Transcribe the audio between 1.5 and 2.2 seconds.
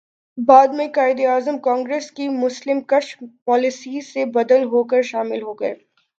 Congress